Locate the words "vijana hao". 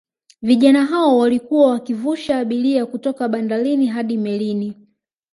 0.41-1.17